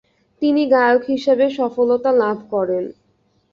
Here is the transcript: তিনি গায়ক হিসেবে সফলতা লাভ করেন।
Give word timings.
তিনি 0.41 0.61
গায়ক 0.73 1.01
হিসেবে 1.05 1.45
সফলতা 1.57 2.11
লাভ 2.21 2.37
করেন। 2.53 2.83